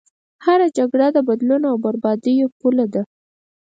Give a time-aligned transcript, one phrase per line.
[0.45, 3.01] هره جګړه د بدلون او بربادیو پوله ده.